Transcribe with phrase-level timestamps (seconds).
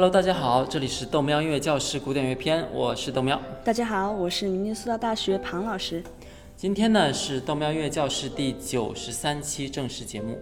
[0.00, 3.38] Hello，大家好，这里是豆喵音乐教室古典乐篇，我是豆喵。
[3.62, 6.02] 大家好，我是明尼苏达大学庞老师。
[6.56, 10.38] 今天呢是豆喵音乐教室第九十三期正式节目，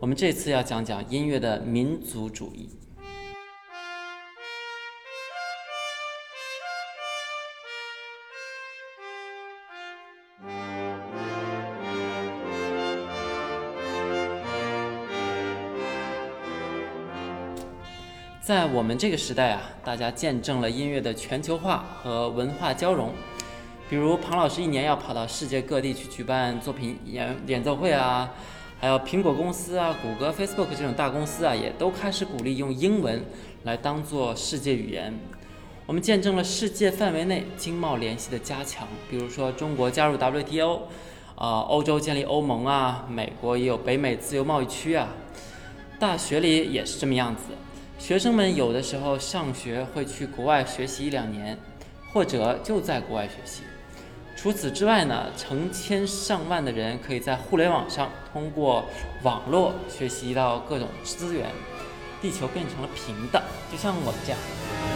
[0.00, 2.68] 我们这次要讲讲音乐的民族主义。
[18.46, 23.10] 在我们这个时代啊，大家见证了音乐的全球化和文化交融。
[23.90, 28.32] 比如庞老师一年要跑到世界各地去举办作品演演奏会啊，
[28.78, 33.20] 还有苹果公司啊、谷歌、Facebook 这种大公司啊，也都开始鼓励用英文
[33.64, 35.12] 来当做世界语言。
[35.84, 40.82] 我们见证了世界范围内经贸联系的加强，比如说中国加入 WTO，
[41.34, 45.08] 啊，欧洲建立欧盟啊，美国也有北美自由贸易区啊，
[45.98, 47.42] 大学里也是这么样子。
[47.98, 51.58] 学生们有的时候上学会去国外学习一两年，
[52.12, 53.62] 或者就在国外学习。
[54.36, 58.84] 除此之外呢，成千上万的人可以在互联网上通过
[59.22, 61.50] 网络学习到各种资源，
[62.20, 64.95] 地球变成了平的，就像我这样。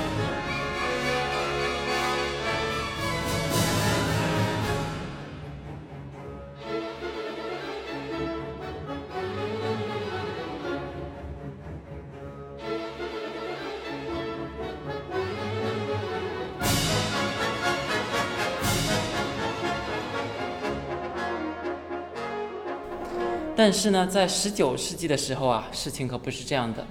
[23.62, 26.83] 但是呢，在十九世纪的时候啊，事情可不是这样的。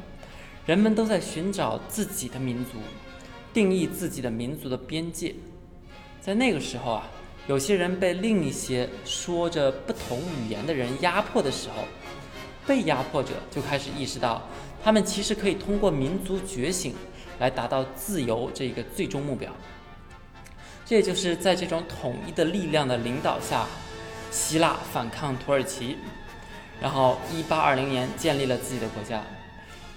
[0.68, 2.74] 人们都在寻找自己的民族，
[3.52, 5.34] 定义自己的民族的边界。
[6.22, 7.08] 在那个时候啊，
[7.48, 11.86] 有些人被另一些说着不同语言的人压迫的时候，
[12.68, 14.48] 被压迫者就开始意识到，
[14.84, 16.94] 他们其实可以通过民族觉醒
[17.40, 19.52] 来达到自由这个最终目标。
[20.86, 23.66] 这也就是在这种统一的力量的领导下，
[24.30, 25.98] 希腊反抗土耳其。
[26.82, 29.22] 然后，一八二零年建立了自己的国家。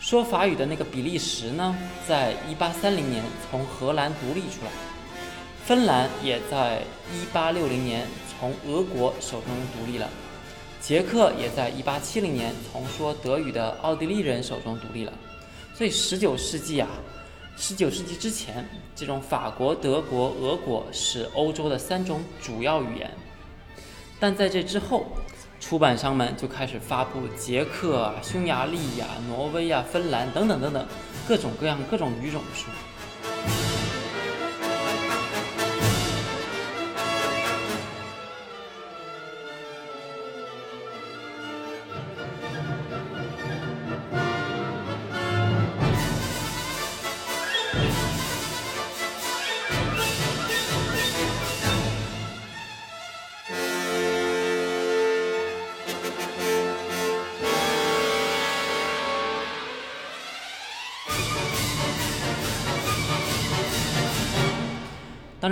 [0.01, 1.77] 说法语的那个比利时呢，
[2.09, 4.71] 在一八三零年从荷兰独立出来。
[5.65, 6.83] 芬兰也在
[7.13, 10.09] 一八六零年从俄国手中独立了。
[10.81, 15.13] 捷克也在一八七零年从说德语的奥地利人手中独立了。
[15.73, 16.89] 所以，十九世纪啊，
[17.57, 23.09] 十九世纪之前，这种法国、德国、俄国是欧洲的三种主要语言。
[24.19, 25.07] 但在这之后，
[25.63, 30.85] 出版商们就开始发布捷克啊、匈牙利呀、挪威呀、芬兰等等等等
[31.27, 32.67] 各种各样各种语种的书。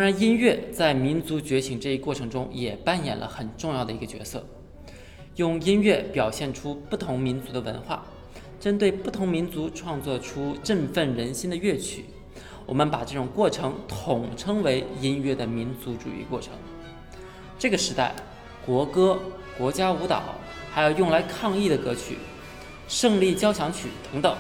[0.01, 4.43] 当然，音乐在民族觉醒这一过程中也扮演了很重要的一个角色。
[5.37, 8.03] 用音乐表现出不同民族的文化，
[8.59, 12.07] 针对不同民族创作出振奋人心的乐曲，
[12.65, 16.55] 我们把这种过程统称为音乐的民族主义过程。
[17.59, 18.15] 这个时代，
[18.65, 19.21] 国歌、
[19.59, 20.23] 国家舞蹈，
[20.73, 22.17] 还有用来抗议的歌曲、
[22.89, 24.35] 胜利交响曲等等，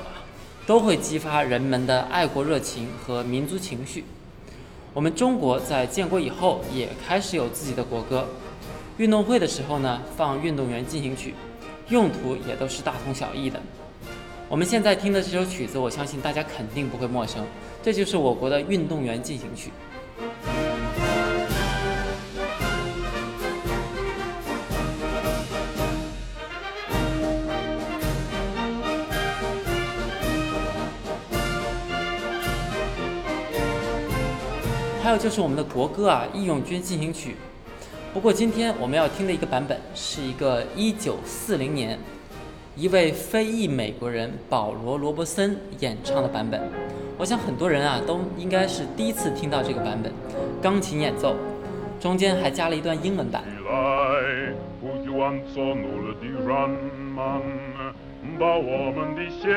[0.66, 4.04] 都会激发人们的爱国热情和民族情绪。
[4.92, 8.26] 我们中国在建国以后也开始有自己的国歌，
[8.98, 11.34] 运动会的时候呢放运动员进行曲，
[11.90, 13.60] 用途也都是大同小异的。
[14.48, 17.46] 我们现在听的这首曲子，我相信大家肯定不会陌生，
[17.80, 19.70] 这就是我国的运动员进行曲。
[35.10, 37.30] 还有就是我们的国歌啊，《义勇军进行曲》。
[38.14, 41.98] 不过今天我们要听的一个版本，是一个1940年
[42.76, 46.62] 一位非裔美国人保罗·罗伯森演唱的版本。
[47.18, 50.12] 我想很多人啊，都应该是第一次听到这个版本，
[50.62, 51.34] 钢琴演奏，
[51.98, 53.42] 中间还加了一段英文版。
[58.38, 59.48] 把我们的血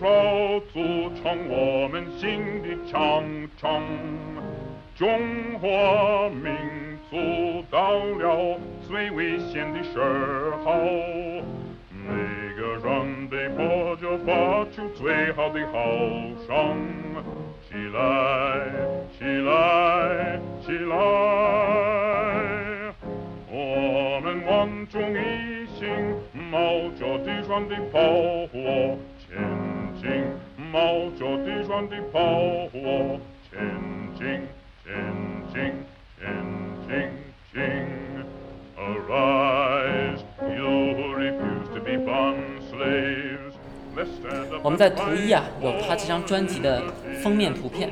[0.00, 0.80] 肉组
[1.20, 3.24] 成我们新的长
[3.58, 3.82] 城。
[5.02, 5.10] 中
[5.60, 6.54] 华民
[7.10, 8.56] 族到了
[8.86, 9.98] 最危险的时
[10.64, 10.76] 候，
[11.90, 12.06] 每
[12.54, 13.64] 个人得把
[14.00, 15.82] 这发出最好的好
[16.46, 16.76] 声，
[17.68, 17.98] 起来，
[19.18, 20.94] 起来，起来！
[23.50, 25.88] 我们万众一心，
[26.32, 27.98] 冒着敌人的炮
[28.52, 29.34] 火前
[30.00, 30.22] 进，
[30.70, 32.20] 冒着敌人的炮
[32.70, 33.18] 火
[33.50, 33.58] 前
[34.14, 34.46] 进，
[34.92, 35.00] 前
[35.50, 35.72] 进，
[36.20, 36.28] 前
[36.86, 36.92] 进，
[37.54, 37.62] 进
[38.76, 40.20] ！Arise,
[40.54, 40.68] you
[41.16, 42.36] refuse to be bond
[42.70, 43.54] slaves.
[43.96, 46.82] Let's stand up 我们在图一啊有他这张专辑的
[47.22, 47.90] 封面图片，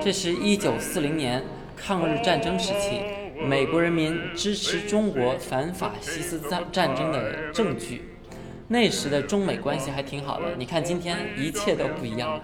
[0.00, 1.40] 这是一九四零年
[1.76, 3.02] 抗日战争时期
[3.46, 8.02] 美国人民支持中国反法西斯战战争的证据。
[8.66, 12.42] 那时的中美关系还挺好的，你看今天一切都不一样了。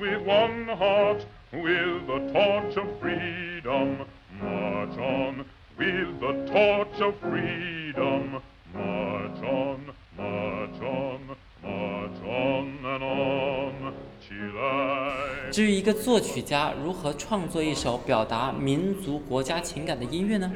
[0.00, 3.98] With one heart, with the torch of freedom,
[4.40, 5.44] march on,
[5.76, 8.40] with the torch of freedom,
[8.72, 11.20] march on, march on,
[11.62, 13.92] march on and on.
[14.20, 15.50] 起来。
[15.50, 20.50] 至于一个作曲家如何创作一首表达民族国家情感的音乐呢？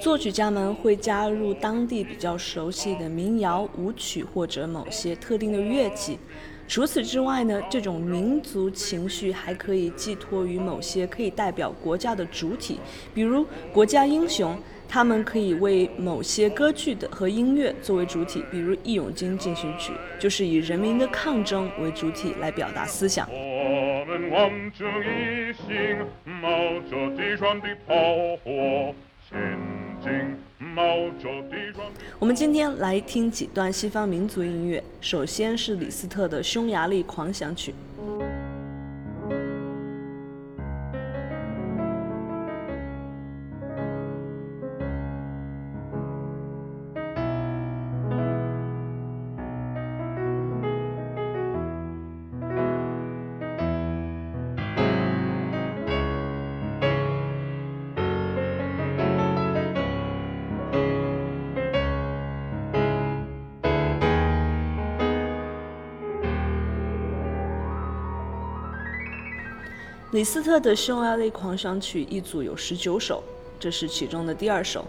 [0.00, 6.18] 作曲家们会加入当地比较熟悉的民谣、舞曲或者某些特定的乐器。
[6.68, 12.78] 除此之外呢，这种民族情绪还可以寄托于某些可以代表国家的主体，
[13.14, 14.56] 比如国家英雄。
[14.88, 23.28] 他们可以为某些歌剧的和音乐作为主体，比如《义勇军进行曲》，就是以人民的抗争为主体来表达思想。
[23.28, 26.48] 我们万众一心，冒
[26.88, 27.96] 着地上的炮
[28.44, 28.94] 火
[29.28, 29.58] 前，
[32.18, 37.74] 我们今天来听几段西方民族音乐，首先是李斯特的《匈牙利狂想曲》。
[70.16, 73.22] 李斯特的《匈牙利狂想曲》一组有十九首，
[73.60, 74.82] 这是其中的第二首。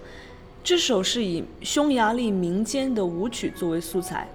[0.64, 4.26] 这首是以匈牙利民间的舞曲作为素材。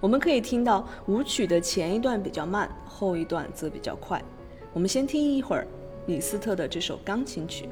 [0.00, 4.24] 我们可以听到舞曲的前一段比较慢，后一段则比较快。
[4.72, 5.66] 我们先听一会儿
[6.06, 7.68] 李斯特的这首钢琴曲。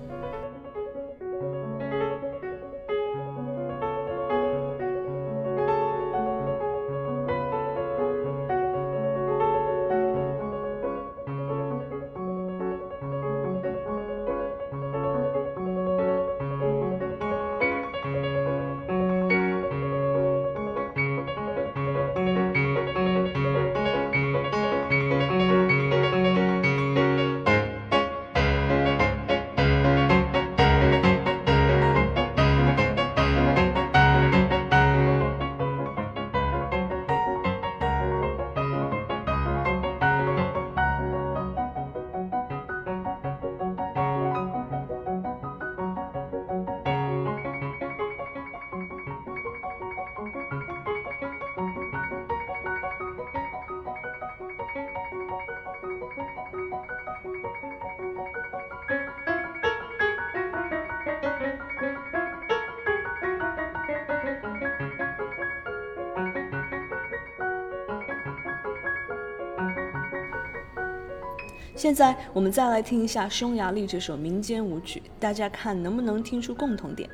[71.74, 77.10] 现在我们再来听一下匈牙利这首民间舞曲，大家看能不能听出共同点？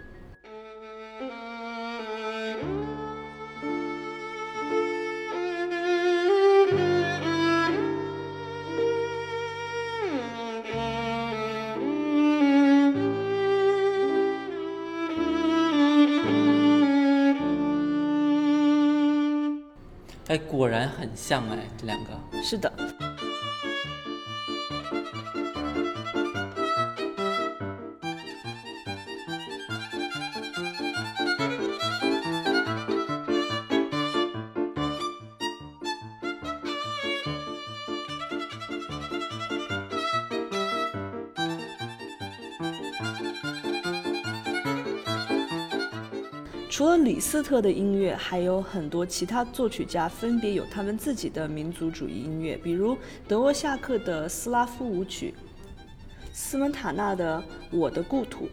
[20.27, 22.11] 哎，果然很像哎，这两个。
[22.43, 22.71] 是的，
[47.19, 52.97] 李斯特的音乐，还有很多其他作曲家分别有他们自己的民族主义音乐，比如
[53.27, 55.35] 德沃夏克的斯拉夫舞曲、
[56.33, 57.43] 斯文塔纳的
[57.77, 58.47] 《我的故土》，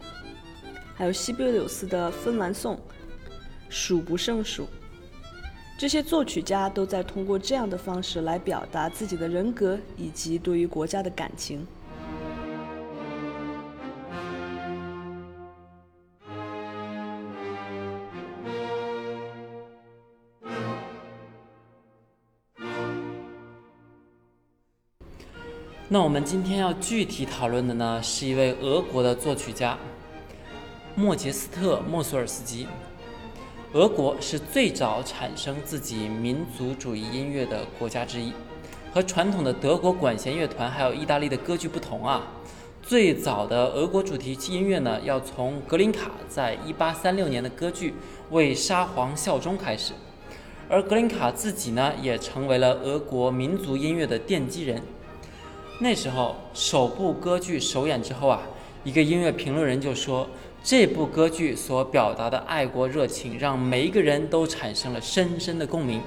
[0.96, 2.74] 还有西贝柳斯的《芬兰颂》，
[3.68, 4.66] 数不胜数。
[5.78, 11.64] 这些作曲家都在通过这样的方式来表达自己的人格以及对于国家的感情。
[25.88, 29.78] 那我们今天要具体讨论的呢，是一位俄国的作曲家
[30.96, 32.66] 莫杰斯特·莫索尔斯基。
[33.72, 38.32] 俄国是最早产生自己民族主义音乐的国家之一，
[38.92, 42.32] 和传统的德国管弦乐团还有意大利的歌剧不同啊。
[42.82, 47.90] 最早的俄国主题音乐呢，要从格林卡在1836年的歌剧
[48.30, 49.92] 《为沙皇效忠》开始，
[50.68, 54.82] 而格林卡自己呢，也成为了俄国民族音乐的奠基人。
[55.78, 58.40] 那时候，首部歌剧首演之后啊，
[58.82, 60.26] 一个音乐评论人就说，
[60.62, 66.00] 这部歌剧所表达的爱国热情，让每一个人都产生了深深的共鸣。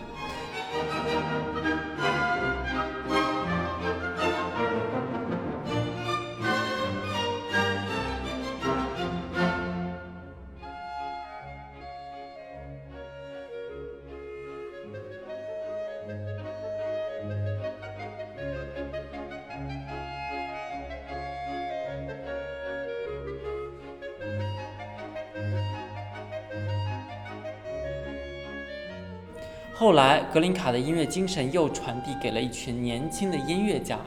[29.79, 33.97] 后来，格林卡的音乐精神又传递给了一群年轻的音乐家，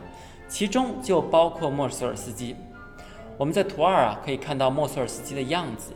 [0.47, 2.55] 其中就包括莫索尔斯基。
[3.39, 5.93] 我们在图二啊可以看到莫索尔斯基的样子。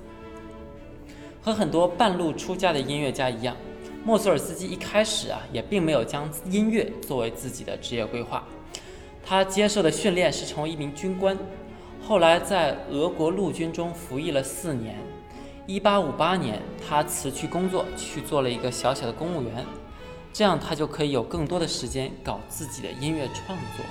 [1.43, 3.55] 和很多半路出家的音乐家一样，
[4.03, 8.45] 莫索尔斯基一开始啊也并没有将音乐作为自己的职业规划。
[9.23, 11.37] 他接受的训练是成为一名军官，
[12.01, 14.97] 后来在俄国陆军中服役了四年。
[15.69, 19.67] 一八五八年，他辞去工作，去做了一个小小的公务员，
[20.33, 23.85] 这样他就可以有更多的时间搞自己的音乐创作。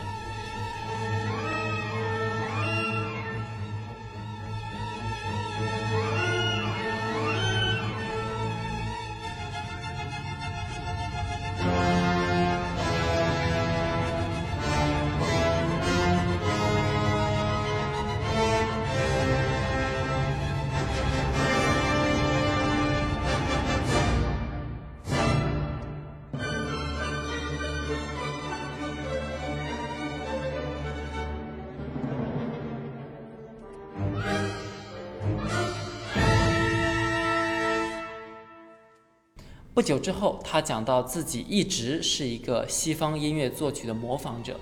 [39.75, 44.57] 不久之后，他讲到自己一直是一个西方音乐作曲的模仿者，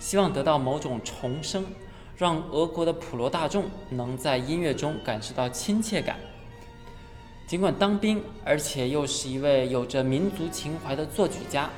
[0.00, 1.64] 希望得到某种重生，
[2.16, 6.16] 让俄国的普罗大众能在音乐中感受到亲切感。
[7.46, 11.70] 尽管当兵，而且又是一位有着民族情怀的作曲家，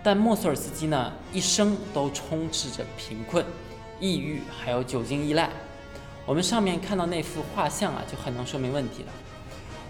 [0.00, 3.44] 但莫索尔斯基呢，一生都充斥着贫困、
[3.98, 5.50] 抑郁，还有酒精依赖。
[6.24, 9.12] 我们上面看到那幅画像啊，就很能说明问题了。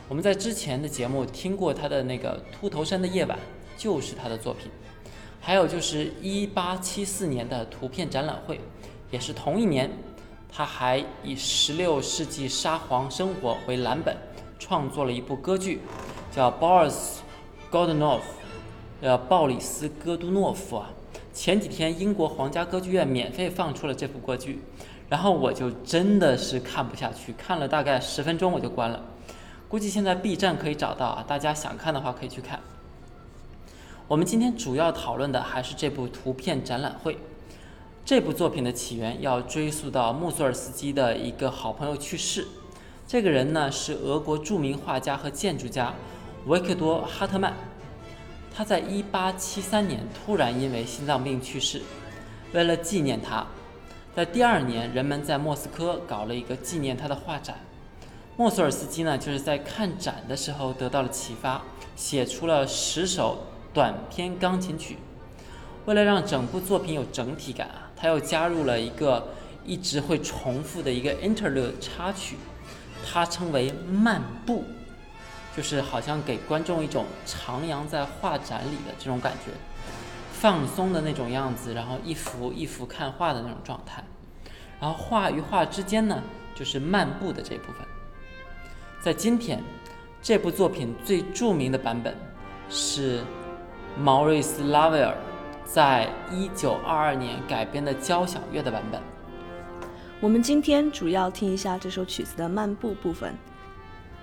[0.09, 3.39] 我们在之前的节目听过他的那个《秃头山的夜晚》，
[3.83, 4.71] 就是他的作品。
[5.41, 8.61] 还有就是1874年的图片展览会，
[9.11, 9.91] 也是同一年，
[10.51, 14.17] 他还以16世纪沙皇生活为蓝本，
[14.59, 15.81] 创作了一部歌剧，
[16.31, 17.19] 叫《Boris
[17.71, 18.21] g o d n o v》，
[19.01, 20.91] 呃，鲍里斯·戈杜诺夫啊。
[21.33, 24.63] 前几天英国皇家歌剧院免费放出了这部歌剧，
[25.09, 29.02] 然后我就真的是看不下去，看了大概十分钟我就关了。
[29.73, 32.61] 估计现在 B 站可以找到啊，大家想看的话可以去看。
[34.07, 37.17] 我们今天主要讨论的还是这部图片展览会。
[38.05, 42.47] 这部作品的起源要追溯到穆索尔斯基的一个好朋友去世。
[43.09, 45.95] 这个人呢是俄国著名画家和建筑家
[46.45, 47.55] 维克多·哈特曼。
[48.55, 51.81] 他在1873年突然因为心脏病去世。
[52.53, 53.47] 为了纪念他，
[54.15, 57.57] 在第二年，人们在莫斯科搞了一个纪念他的画展。
[58.43, 61.63] 莫索尔斯基呢，就是在看展的时候得到了启发，
[61.95, 64.99] 写出了十首短篇钢琴曲。
[65.87, 69.29] 为了让整部作品有整体感啊，他又加入了一个
[69.65, 72.35] 一直会重复的一个 interlude 插曲，
[73.07, 74.65] 他称为漫步，
[75.57, 79.53] 就是好像给观众一种徜徉在画展里的这种感觉，
[80.33, 84.03] 放松的那种样子，然后一幅一幅看画的那种状态。
[84.81, 86.21] 然后画与画之间呢，
[86.57, 87.87] 就是漫步的这部分。
[89.03, 89.61] 在今天，
[90.23, 92.17] 这部作品最著名的版本
[92.69, 93.21] 是
[93.99, 95.13] 毛瑞斯·拉威尔
[95.65, 99.01] 在一九二二年改编的交响乐的版本。
[100.21, 103.35] 我们今天主要听一下这首曲子的慢步部分，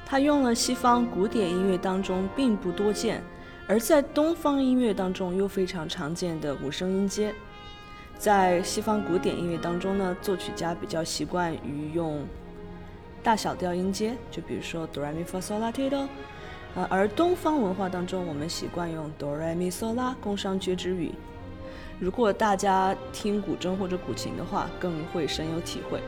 [0.06, 3.22] 它用了西方古典音乐当中并不多见，
[3.68, 7.36] 而在东方音乐当中又非常常见的五声音阶。
[8.18, 12.26] 在西方古典音乐当中呢，作曲家比较习惯于用
[13.24, 16.08] 大小调音阶，就比如说哆来咪发嗦拉提哆。
[16.76, 21.12] 呃，而东方文化当中，我们习惯用哆来咪嗦拉宫商角徵羽。
[22.00, 26.00] 如果大家听古筝或者古琴的话，更会深有体会。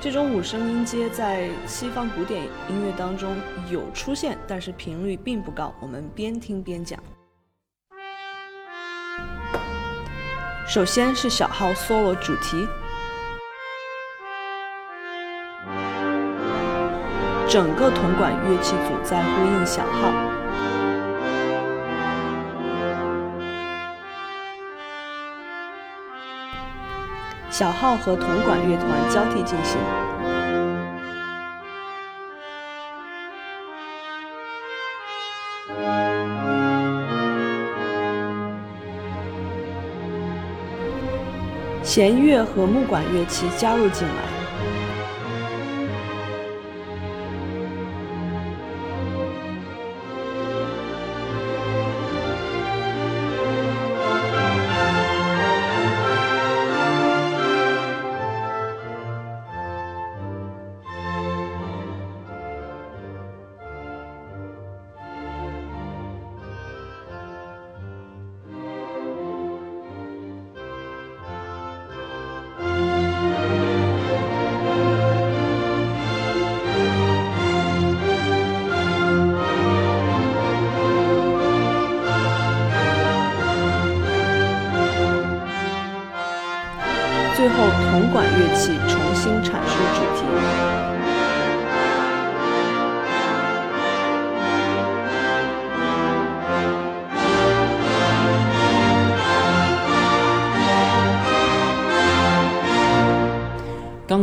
[0.00, 3.34] 这种五声音阶在西方古典音乐当中
[3.70, 5.74] 有出现，但是频率并不高。
[5.80, 7.02] 我们边听边讲。
[10.66, 12.66] 首先是小号 solo 主题，
[17.54, 20.12] 整个铜管乐器组在呼应小号。
[27.48, 29.78] 小号和铜管乐团交替进行，
[41.84, 44.33] 弦乐和木管乐器加入进来。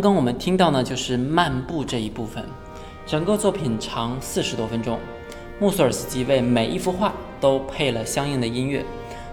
[0.02, 2.44] 刚我们听到呢，就是漫步这一部分。
[3.06, 5.00] 整个作品长四十多分钟，
[5.60, 8.84] 穆索尔斯基为每一幅画都配了相应的音乐，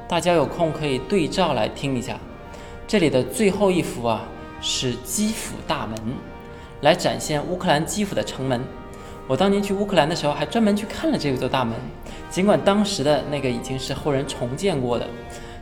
[0.07, 2.19] 大家有空可以对照来听一下。
[2.87, 4.23] 这里的最后一幅啊，
[4.61, 5.97] 是基辅大门，
[6.83, 8.61] 来展现乌克兰基辅的城门。
[9.27, 11.75] 我当年去乌克兰的时候，还专门去看了这座大门。
[12.31, 15.07] 尽管当时的那个已经是后人重建过的，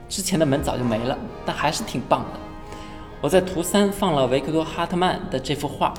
[0.08, 2.45] 之前的门早就没了，但还是挺棒的。
[3.22, 5.92] 我在图三放了维克多·哈特曼的这幅画，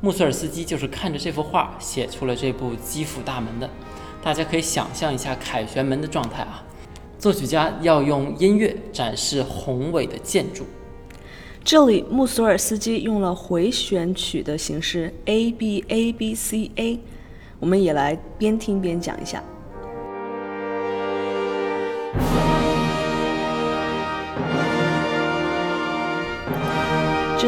[0.00, 3.70] 穆索尔斯基就是看着这幅画写出了这部基辅大门的。
[4.22, 6.62] 大家可以想象一下凯旋门的状态啊。
[7.18, 10.66] 作曲家要用音乐展示宏伟的建筑。
[11.64, 17.00] 这里穆索尔斯基用了回旋曲的形式，A B A B C A，
[17.58, 19.42] 我们也来边听边讲一下。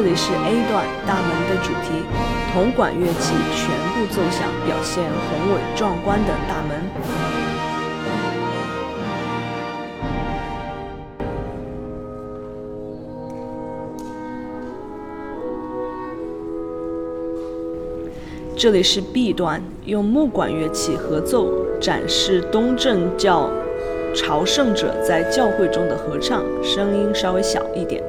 [0.01, 2.07] 这里是 A 段大门的主题，
[2.53, 6.71] 铜管乐器全部奏响，表现宏伟壮观的大门。
[18.57, 23.51] 这里是 B 段，用木管乐器合奏展示东正教
[24.15, 28.01] 朝圣者在教会中的合唱，声音稍微小一点。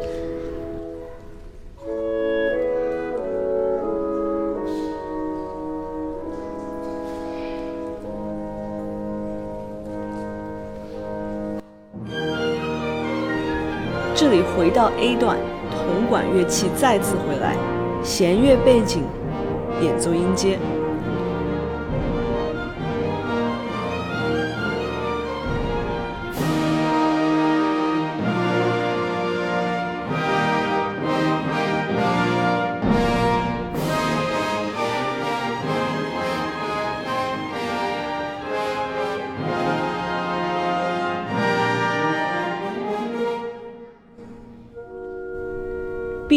[14.79, 15.35] 到 A 段，
[15.71, 17.53] 铜管乐器再次回来，
[18.01, 19.03] 弦乐背景。
[19.81, 20.57] 演奏音阶。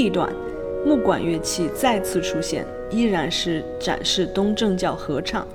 [0.03, 0.35] B 段，
[0.85, 2.67] 木管乐器再次出现。
[2.91, 5.47] 依然是展示东正教合唱。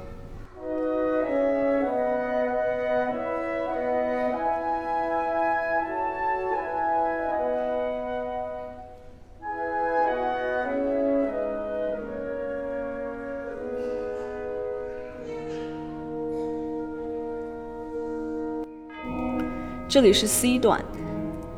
[19.90, 20.82] 这里是 C 段，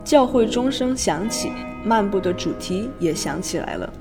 [0.10, 1.52] 教会钟声响起，
[1.86, 3.93] 漫步的主题也响起来了。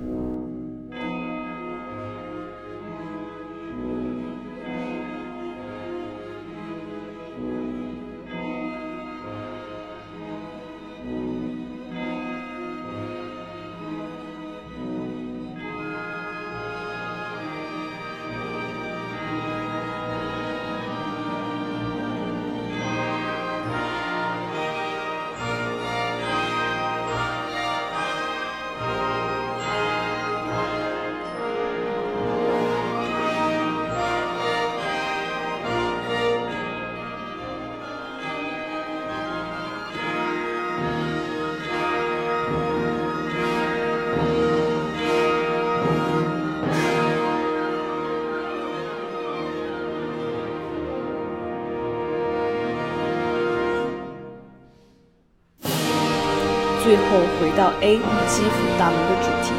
[56.89, 57.03] 最后
[57.39, 59.53] 回到 A 基辅大门的主题。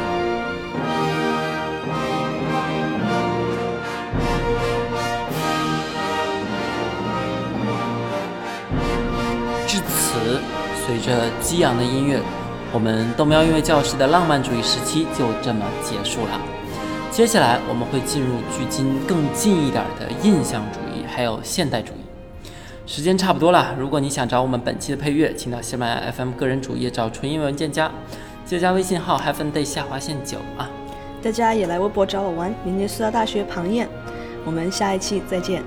[9.68, 10.40] 至此，
[10.84, 12.18] 随着激昂的音乐，
[12.72, 16.40] 我们豆苗音乐教室的浪漫主义时期就这么结束了。
[17.12, 21.99] 接下来我们会进入距今更近一点的印象主义，还有现代主义。
[22.92, 27.88] 时间差不多了，如果你想找我们本期的配乐，请到喜马拉雅 FM 个人主页找纯音文件夹，
[28.44, 30.68] 记得加微信号 heavenday 下划线九啊。
[31.22, 33.88] 大家也来微博找我玩，明年四大大学庞燕，
[34.44, 35.62] 我们下一期再见。